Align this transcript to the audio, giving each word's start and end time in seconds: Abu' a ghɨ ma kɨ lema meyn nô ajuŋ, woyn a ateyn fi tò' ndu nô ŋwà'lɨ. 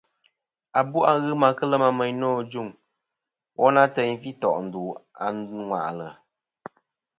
Abu' 0.79 1.07
a 1.11 1.13
ghɨ 1.21 1.31
ma 1.41 1.47
kɨ 1.57 1.63
lema 1.71 1.89
meyn 1.97 2.15
nô 2.21 2.27
ajuŋ, 2.41 2.67
woyn 3.59 3.77
a 3.79 3.83
ateyn 3.89 4.17
fi 4.21 4.29
tò' 4.41 4.61
ndu 4.65 4.81
nô 5.49 5.59
ŋwà'lɨ. 5.67 6.07